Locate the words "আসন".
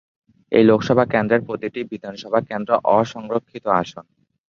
3.81-4.05